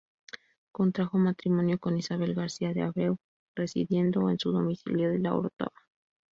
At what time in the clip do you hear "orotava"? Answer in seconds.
5.35-5.79